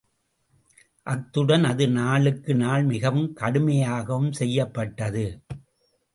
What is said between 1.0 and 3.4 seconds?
அத்துடன் அது நாளுக்கு நாள்மிகக்